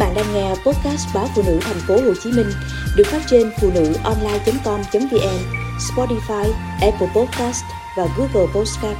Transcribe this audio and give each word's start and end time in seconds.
bạn 0.00 0.14
đang 0.14 0.34
nghe 0.34 0.48
podcast 0.48 1.14
báo 1.14 1.28
phụ 1.34 1.42
nữ 1.46 1.58
thành 1.60 1.80
phố 1.88 1.94
Hồ 1.94 2.14
Chí 2.22 2.32
Minh 2.32 2.46
được 2.96 3.06
phát 3.06 3.22
trên 3.30 3.50
phụ 3.60 3.70
nữ 3.74 3.92
online.com.vn, 4.04 5.38
Spotify, 5.78 6.52
Apple 6.80 7.08
Podcast 7.16 7.64
và 7.96 8.06
Google 8.16 8.52
Podcast. 8.54 8.98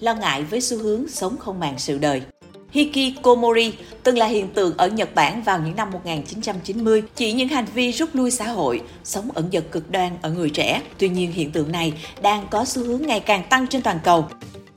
Lo 0.00 0.14
ngại 0.14 0.42
với 0.42 0.60
xu 0.60 0.78
hướng 0.78 1.08
sống 1.08 1.36
không 1.38 1.60
màng 1.60 1.78
sự 1.78 1.98
đời. 1.98 2.22
Hikikomori 2.70 3.72
từng 4.02 4.18
là 4.18 4.26
hiện 4.26 4.48
tượng 4.48 4.76
ở 4.76 4.88
Nhật 4.88 5.14
Bản 5.14 5.42
vào 5.42 5.60
những 5.60 5.76
năm 5.76 5.90
1990, 5.90 7.02
chỉ 7.16 7.32
những 7.32 7.48
hành 7.48 7.66
vi 7.74 7.92
rút 7.92 8.08
lui 8.12 8.30
xã 8.30 8.48
hội, 8.48 8.82
sống 9.04 9.28
ẩn 9.34 9.48
dật 9.52 9.64
cực 9.70 9.90
đoan 9.90 10.18
ở 10.22 10.30
người 10.30 10.50
trẻ. 10.50 10.82
Tuy 10.98 11.08
nhiên 11.08 11.32
hiện 11.32 11.52
tượng 11.52 11.72
này 11.72 11.92
đang 12.22 12.46
có 12.50 12.64
xu 12.64 12.84
hướng 12.84 13.02
ngày 13.02 13.20
càng 13.20 13.42
tăng 13.50 13.66
trên 13.66 13.82
toàn 13.82 13.98
cầu. 14.04 14.28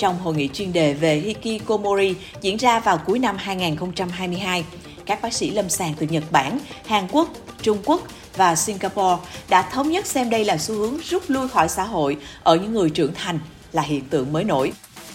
Trong 0.00 0.18
hội 0.18 0.34
nghị 0.34 0.48
chuyên 0.48 0.72
đề 0.72 0.94
về 0.94 1.16
Hikikomori 1.16 2.14
diễn 2.40 2.56
ra 2.56 2.80
vào 2.80 2.98
cuối 2.98 3.18
năm 3.18 3.36
2022, 3.38 4.64
các 5.06 5.22
bác 5.22 5.34
sĩ 5.34 5.50
lâm 5.50 5.68
sàng 5.68 5.94
từ 5.98 6.06
Nhật 6.06 6.24
Bản, 6.30 6.58
Hàn 6.86 7.08
Quốc, 7.12 7.28
Trung 7.62 7.78
Quốc 7.84 8.02
và 8.36 8.56
Singapore 8.56 9.16
đã 9.48 9.62
thống 9.62 9.90
nhất 9.90 10.06
xem 10.06 10.30
đây 10.30 10.44
là 10.44 10.58
xu 10.58 10.74
hướng 10.74 10.98
rút 10.98 11.22
lui 11.28 11.48
khỏi 11.48 11.68
xã 11.68 11.84
hội 11.84 12.16
ở 12.42 12.56
những 12.56 12.72
người 12.72 12.90
trưởng 12.90 13.14
thành 13.14 13.38
là 13.72 13.82
hiện 13.82 14.04
tượng 14.04 14.32
mới 14.32 14.44
nổi. 14.44 14.72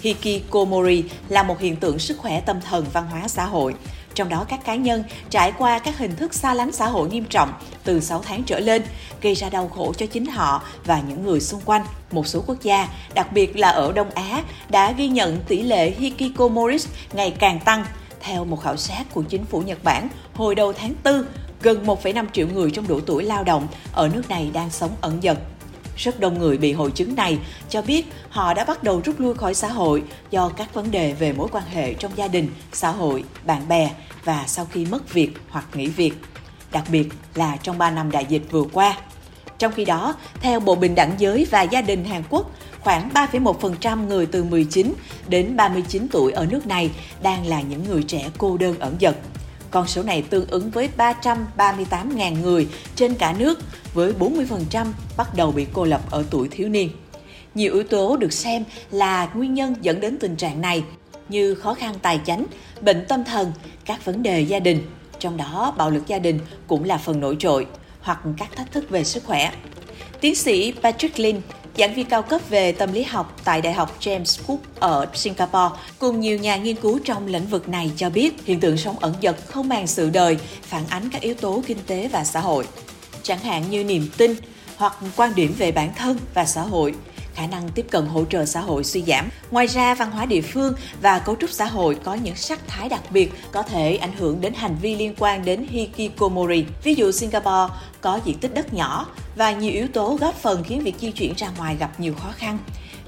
Hikikomori 0.00 1.04
là 1.28 1.42
một 1.42 1.60
hiện 1.60 1.76
tượng 1.76 1.98
sức 1.98 2.18
khỏe 2.18 2.40
tâm 2.40 2.60
thần 2.60 2.86
văn 2.92 3.06
hóa 3.10 3.28
xã 3.28 3.44
hội, 3.44 3.74
trong 4.16 4.28
đó 4.28 4.44
các 4.48 4.64
cá 4.64 4.74
nhân 4.74 5.04
trải 5.30 5.52
qua 5.58 5.78
các 5.78 5.98
hình 5.98 6.16
thức 6.16 6.34
xa 6.34 6.54
lánh 6.54 6.72
xã 6.72 6.86
hội 6.86 7.08
nghiêm 7.08 7.24
trọng 7.24 7.52
từ 7.84 8.00
6 8.00 8.22
tháng 8.22 8.42
trở 8.42 8.60
lên, 8.60 8.82
gây 9.22 9.34
ra 9.34 9.50
đau 9.50 9.68
khổ 9.68 9.92
cho 9.96 10.06
chính 10.06 10.26
họ 10.26 10.62
và 10.84 11.00
những 11.08 11.24
người 11.24 11.40
xung 11.40 11.60
quanh. 11.64 11.82
Một 12.10 12.26
số 12.26 12.42
quốc 12.46 12.56
gia, 12.62 12.88
đặc 13.14 13.32
biệt 13.32 13.56
là 13.56 13.68
ở 13.68 13.92
Đông 13.92 14.10
Á, 14.10 14.42
đã 14.68 14.92
ghi 14.92 15.08
nhận 15.08 15.38
tỷ 15.48 15.62
lệ 15.62 15.90
Hikikomoris 15.90 16.88
ngày 17.12 17.30
càng 17.30 17.60
tăng. 17.60 17.84
Theo 18.20 18.44
một 18.44 18.62
khảo 18.62 18.76
sát 18.76 19.04
của 19.14 19.22
chính 19.22 19.44
phủ 19.44 19.60
Nhật 19.60 19.84
Bản 19.84 20.08
hồi 20.34 20.54
đầu 20.54 20.72
tháng 20.72 20.94
4, 21.04 21.24
gần 21.62 21.86
1,5 21.86 22.26
triệu 22.32 22.48
người 22.48 22.70
trong 22.70 22.88
độ 22.88 23.00
tuổi 23.06 23.24
lao 23.24 23.44
động 23.44 23.66
ở 23.92 24.08
nước 24.08 24.28
này 24.28 24.50
đang 24.52 24.70
sống 24.70 24.90
ẩn 25.00 25.20
dật 25.22 25.38
rất 25.96 26.20
đông 26.20 26.38
người 26.38 26.58
bị 26.58 26.72
hội 26.72 26.90
chứng 26.90 27.14
này 27.14 27.38
cho 27.68 27.82
biết 27.82 28.06
họ 28.30 28.54
đã 28.54 28.64
bắt 28.64 28.82
đầu 28.82 29.02
rút 29.04 29.20
lui 29.20 29.34
khỏi 29.34 29.54
xã 29.54 29.68
hội 29.68 30.02
do 30.30 30.48
các 30.48 30.74
vấn 30.74 30.90
đề 30.90 31.12
về 31.12 31.32
mối 31.32 31.48
quan 31.52 31.64
hệ 31.70 31.94
trong 31.94 32.12
gia 32.16 32.28
đình, 32.28 32.48
xã 32.72 32.90
hội, 32.90 33.24
bạn 33.44 33.68
bè 33.68 33.90
và 34.24 34.44
sau 34.46 34.66
khi 34.72 34.86
mất 34.86 35.12
việc 35.12 35.30
hoặc 35.48 35.66
nghỉ 35.74 35.86
việc, 35.86 36.12
đặc 36.72 36.84
biệt 36.90 37.08
là 37.34 37.56
trong 37.62 37.78
3 37.78 37.90
năm 37.90 38.10
đại 38.10 38.26
dịch 38.28 38.42
vừa 38.50 38.64
qua. 38.72 38.98
Trong 39.58 39.72
khi 39.72 39.84
đó, 39.84 40.14
theo 40.40 40.60
Bộ 40.60 40.74
Bình 40.74 40.94
đẳng 40.94 41.14
Giới 41.18 41.46
và 41.50 41.62
Gia 41.62 41.82
đình 41.82 42.04
Hàn 42.04 42.22
Quốc, 42.30 42.50
khoảng 42.80 43.08
3,1% 43.14 44.06
người 44.06 44.26
từ 44.26 44.44
19 44.44 44.92
đến 45.28 45.56
39 45.56 46.06
tuổi 46.12 46.32
ở 46.32 46.46
nước 46.46 46.66
này 46.66 46.90
đang 47.22 47.46
là 47.46 47.60
những 47.60 47.84
người 47.84 48.02
trẻ 48.02 48.30
cô 48.38 48.56
đơn 48.56 48.78
ẩn 48.78 48.96
dật. 49.00 49.16
Con 49.70 49.86
số 49.86 50.02
này 50.02 50.22
tương 50.22 50.46
ứng 50.46 50.70
với 50.70 50.88
338.000 50.96 52.40
người 52.42 52.68
trên 52.96 53.14
cả 53.14 53.34
nước, 53.38 53.60
với 53.94 54.12
40% 54.18 54.86
bắt 55.16 55.34
đầu 55.34 55.52
bị 55.52 55.66
cô 55.72 55.84
lập 55.84 56.00
ở 56.10 56.24
tuổi 56.30 56.48
thiếu 56.50 56.68
niên. 56.68 56.90
Nhiều 57.54 57.74
yếu 57.74 57.84
tố 57.84 58.16
được 58.16 58.32
xem 58.32 58.64
là 58.90 59.28
nguyên 59.34 59.54
nhân 59.54 59.74
dẫn 59.80 60.00
đến 60.00 60.18
tình 60.18 60.36
trạng 60.36 60.60
này, 60.60 60.84
như 61.28 61.54
khó 61.54 61.74
khăn 61.74 61.94
tài 62.02 62.20
chánh, 62.26 62.46
bệnh 62.80 63.04
tâm 63.08 63.24
thần, 63.24 63.52
các 63.84 64.04
vấn 64.04 64.22
đề 64.22 64.40
gia 64.40 64.58
đình, 64.58 64.86
trong 65.18 65.36
đó 65.36 65.74
bạo 65.76 65.90
lực 65.90 66.06
gia 66.06 66.18
đình 66.18 66.38
cũng 66.66 66.84
là 66.84 66.98
phần 66.98 67.20
nổi 67.20 67.36
trội, 67.38 67.66
hoặc 68.00 68.20
các 68.36 68.56
thách 68.56 68.72
thức 68.72 68.90
về 68.90 69.04
sức 69.04 69.24
khỏe. 69.24 69.52
Tiến 70.20 70.34
sĩ 70.34 70.72
Patrick 70.82 71.18
Lin, 71.18 71.40
giảng 71.78 71.94
viên 71.94 72.06
cao 72.06 72.22
cấp 72.22 72.40
về 72.48 72.72
tâm 72.72 72.92
lý 72.92 73.02
học 73.02 73.40
tại 73.44 73.62
Đại 73.62 73.72
học 73.72 73.96
James 74.00 74.42
Cook 74.46 74.60
ở 74.80 75.06
Singapore, 75.14 75.76
cùng 75.98 76.20
nhiều 76.20 76.38
nhà 76.38 76.56
nghiên 76.56 76.76
cứu 76.76 77.00
trong 77.04 77.26
lĩnh 77.26 77.46
vực 77.46 77.68
này 77.68 77.90
cho 77.96 78.10
biết 78.10 78.34
hiện 78.44 78.60
tượng 78.60 78.76
sống 78.76 78.98
ẩn 78.98 79.14
dật 79.22 79.36
không 79.48 79.68
màng 79.68 79.86
sự 79.86 80.10
đời 80.10 80.36
phản 80.62 80.82
ánh 80.88 81.10
các 81.12 81.22
yếu 81.22 81.34
tố 81.34 81.62
kinh 81.66 81.78
tế 81.86 82.08
và 82.12 82.24
xã 82.24 82.40
hội, 82.40 82.64
chẳng 83.22 83.38
hạn 83.38 83.70
như 83.70 83.84
niềm 83.84 84.08
tin 84.16 84.34
hoặc 84.76 84.96
quan 85.16 85.34
điểm 85.34 85.54
về 85.58 85.72
bản 85.72 85.90
thân 85.96 86.18
và 86.34 86.44
xã 86.44 86.62
hội, 86.62 86.94
khả 87.36 87.46
năng 87.46 87.68
tiếp 87.68 87.86
cận 87.90 88.06
hỗ 88.06 88.24
trợ 88.24 88.44
xã 88.44 88.60
hội 88.60 88.84
suy 88.84 89.02
giảm. 89.02 89.28
Ngoài 89.50 89.66
ra, 89.66 89.94
văn 89.94 90.10
hóa 90.10 90.26
địa 90.26 90.40
phương 90.40 90.74
và 91.02 91.18
cấu 91.18 91.36
trúc 91.40 91.50
xã 91.50 91.64
hội 91.64 91.96
có 92.04 92.14
những 92.14 92.36
sắc 92.36 92.60
thái 92.66 92.88
đặc 92.88 93.02
biệt 93.10 93.32
có 93.52 93.62
thể 93.62 93.96
ảnh 93.96 94.12
hưởng 94.12 94.40
đến 94.40 94.54
hành 94.54 94.76
vi 94.82 94.94
liên 94.94 95.14
quan 95.18 95.44
đến 95.44 95.66
hikikomori. 95.70 96.64
Ví 96.82 96.94
dụ 96.94 97.12
Singapore 97.12 97.74
có 98.00 98.20
diện 98.24 98.38
tích 98.38 98.54
đất 98.54 98.74
nhỏ 98.74 99.06
và 99.36 99.52
nhiều 99.52 99.72
yếu 99.72 99.88
tố 99.88 100.18
góp 100.20 100.34
phần 100.34 100.64
khiến 100.64 100.80
việc 100.80 100.94
di 101.00 101.10
chuyển 101.10 101.32
ra 101.36 101.50
ngoài 101.58 101.76
gặp 101.78 102.00
nhiều 102.00 102.14
khó 102.14 102.32
khăn. 102.36 102.58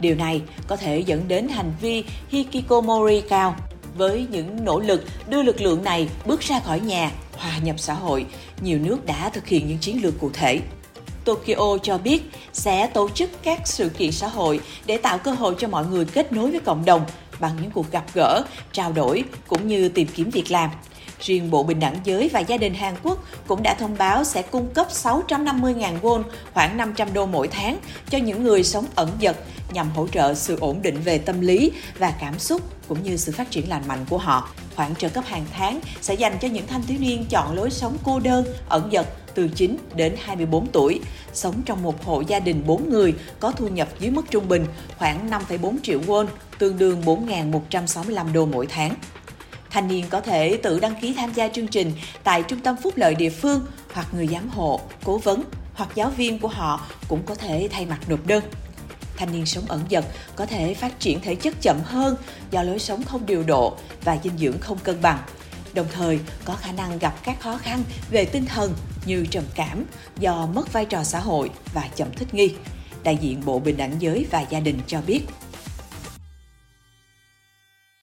Điều 0.00 0.14
này 0.14 0.42
có 0.66 0.76
thể 0.76 1.00
dẫn 1.00 1.28
đến 1.28 1.48
hành 1.48 1.72
vi 1.80 2.04
hikikomori 2.28 3.20
cao. 3.28 3.56
Với 3.96 4.26
những 4.30 4.64
nỗ 4.64 4.80
lực 4.80 5.04
đưa 5.28 5.42
lực 5.42 5.60
lượng 5.60 5.84
này 5.84 6.08
bước 6.26 6.40
ra 6.40 6.60
khỏi 6.60 6.80
nhà, 6.80 7.10
hòa 7.36 7.58
nhập 7.58 7.76
xã 7.78 7.94
hội, 7.94 8.26
nhiều 8.60 8.78
nước 8.78 9.06
đã 9.06 9.28
thực 9.28 9.46
hiện 9.46 9.68
những 9.68 9.78
chiến 9.78 10.02
lược 10.02 10.20
cụ 10.20 10.30
thể. 10.32 10.60
Tokyo 11.26 11.78
cho 11.82 11.98
biết 11.98 12.22
sẽ 12.52 12.86
tổ 12.86 13.08
chức 13.08 13.30
các 13.42 13.60
sự 13.64 13.88
kiện 13.88 14.12
xã 14.12 14.28
hội 14.28 14.60
để 14.86 14.96
tạo 14.96 15.18
cơ 15.18 15.30
hội 15.30 15.54
cho 15.58 15.68
mọi 15.68 15.86
người 15.86 16.04
kết 16.04 16.32
nối 16.32 16.50
với 16.50 16.60
cộng 16.60 16.84
đồng 16.84 17.04
bằng 17.40 17.56
những 17.62 17.70
cuộc 17.70 17.90
gặp 17.90 18.04
gỡ, 18.14 18.42
trao 18.72 18.92
đổi 18.92 19.24
cũng 19.46 19.68
như 19.68 19.88
tìm 19.88 20.08
kiếm 20.14 20.30
việc 20.30 20.50
làm. 20.50 20.70
Riêng 21.20 21.50
Bộ 21.50 21.62
Bình 21.62 21.80
đẳng 21.80 21.96
Giới 22.04 22.28
và 22.32 22.40
Gia 22.40 22.56
đình 22.56 22.74
Hàn 22.74 22.94
Quốc 23.02 23.24
cũng 23.46 23.62
đã 23.62 23.74
thông 23.74 23.98
báo 23.98 24.24
sẽ 24.24 24.42
cung 24.42 24.74
cấp 24.74 24.86
650.000 24.90 26.00
won, 26.00 26.22
khoảng 26.54 26.76
500 26.76 27.12
đô 27.12 27.26
mỗi 27.26 27.48
tháng, 27.48 27.78
cho 28.10 28.18
những 28.18 28.44
người 28.44 28.64
sống 28.64 28.86
ẩn 28.94 29.10
dật 29.22 29.36
nhằm 29.72 29.90
hỗ 29.90 30.08
trợ 30.08 30.34
sự 30.34 30.56
ổn 30.60 30.82
định 30.82 31.00
về 31.04 31.18
tâm 31.18 31.40
lý 31.40 31.72
và 31.98 32.14
cảm 32.20 32.38
xúc 32.38 32.62
cũng 32.88 33.02
như 33.02 33.16
sự 33.16 33.32
phát 33.32 33.50
triển 33.50 33.68
lành 33.68 33.88
mạnh 33.88 34.04
của 34.08 34.18
họ. 34.18 34.48
Khoản 34.76 34.94
trợ 34.94 35.08
cấp 35.08 35.24
hàng 35.26 35.44
tháng 35.52 35.80
sẽ 36.00 36.14
dành 36.14 36.38
cho 36.40 36.48
những 36.48 36.66
thanh 36.66 36.82
thiếu 36.82 36.98
niên 37.00 37.26
chọn 37.30 37.56
lối 37.56 37.70
sống 37.70 37.96
cô 38.04 38.20
đơn, 38.20 38.44
ẩn 38.68 38.88
dật 38.92 39.06
từ 39.36 39.48
9 39.48 39.76
đến 39.94 40.16
24 40.22 40.66
tuổi, 40.66 41.00
sống 41.32 41.62
trong 41.66 41.82
một 41.82 42.04
hộ 42.04 42.20
gia 42.20 42.40
đình 42.40 42.62
4 42.66 42.90
người 42.90 43.14
có 43.40 43.52
thu 43.52 43.68
nhập 43.68 43.88
dưới 43.98 44.10
mức 44.10 44.22
trung 44.30 44.48
bình 44.48 44.66
khoảng 44.98 45.30
5,4 45.30 45.76
triệu 45.82 46.00
won, 46.00 46.26
tương 46.58 46.78
đương 46.78 47.02
4.165 47.02 48.32
đô 48.32 48.46
mỗi 48.46 48.66
tháng. 48.66 48.94
Thanh 49.70 49.88
niên 49.88 50.04
có 50.10 50.20
thể 50.20 50.56
tự 50.62 50.80
đăng 50.80 51.00
ký 51.00 51.14
tham 51.14 51.32
gia 51.34 51.48
chương 51.48 51.66
trình 51.66 51.92
tại 52.24 52.42
trung 52.42 52.60
tâm 52.60 52.76
phúc 52.82 52.94
lợi 52.96 53.14
địa 53.14 53.30
phương 53.30 53.66
hoặc 53.92 54.06
người 54.14 54.26
giám 54.26 54.48
hộ, 54.48 54.80
cố 55.04 55.18
vấn 55.18 55.42
hoặc 55.74 55.88
giáo 55.94 56.10
viên 56.10 56.38
của 56.38 56.48
họ 56.48 56.86
cũng 57.08 57.22
có 57.26 57.34
thể 57.34 57.68
thay 57.72 57.86
mặt 57.86 57.98
nộp 58.08 58.26
đơn. 58.26 58.44
Thanh 59.16 59.32
niên 59.32 59.46
sống 59.46 59.64
ẩn 59.68 59.80
dật 59.90 60.04
có 60.36 60.46
thể 60.46 60.74
phát 60.74 61.00
triển 61.00 61.20
thể 61.20 61.34
chất 61.34 61.54
chậm 61.62 61.76
hơn 61.84 62.16
do 62.50 62.62
lối 62.62 62.78
sống 62.78 63.02
không 63.04 63.26
điều 63.26 63.42
độ 63.42 63.76
và 64.04 64.18
dinh 64.24 64.38
dưỡng 64.38 64.58
không 64.60 64.78
cân 64.78 65.02
bằng. 65.02 65.18
Đồng 65.74 65.86
thời 65.92 66.18
có 66.44 66.54
khả 66.54 66.72
năng 66.72 66.98
gặp 66.98 67.14
các 67.24 67.40
khó 67.40 67.58
khăn 67.58 67.82
về 68.10 68.24
tinh 68.24 68.46
thần 68.46 68.72
như 69.06 69.26
trầm 69.30 69.44
cảm 69.54 69.84
do 70.18 70.46
mất 70.46 70.72
vai 70.72 70.84
trò 70.84 71.04
xã 71.04 71.20
hội 71.20 71.50
và 71.74 71.88
chậm 71.96 72.08
thích 72.16 72.34
nghi. 72.34 72.54
Đại 73.02 73.16
diện 73.16 73.42
Bộ 73.44 73.58
Bình 73.58 73.76
đẳng 73.76 73.96
Giới 73.98 74.26
và 74.30 74.40
Gia 74.40 74.60
đình 74.60 74.78
cho 74.86 75.00
biết 75.06 75.20